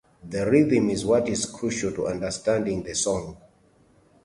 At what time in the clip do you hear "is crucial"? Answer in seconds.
1.29-1.91